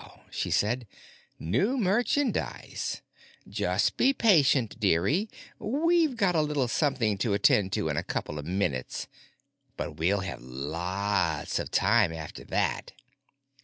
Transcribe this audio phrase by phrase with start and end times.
[0.31, 0.87] she said.
[1.37, 3.03] "New merchandise.
[3.47, 5.29] Just be patient, dearie.
[5.59, 9.05] We've got a little something to attend to in a couple of minutes,
[9.77, 12.93] but we'll have lots of time after that."